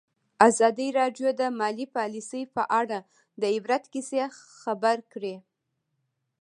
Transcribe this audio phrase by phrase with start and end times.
[0.49, 2.99] ازادي راډیو د مالي پالیسي په اړه
[3.41, 4.21] د عبرت کیسې
[4.59, 5.35] خبر کړي.